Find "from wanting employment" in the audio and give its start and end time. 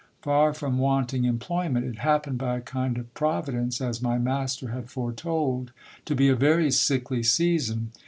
0.55-1.85